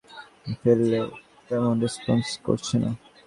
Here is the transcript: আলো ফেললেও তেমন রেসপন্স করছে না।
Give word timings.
আলো 0.43 0.53
ফেললেও 0.61 1.07
তেমন 1.47 1.73
রেসপন্স 1.83 2.27
করছে 2.45 2.75
না। 2.83 2.91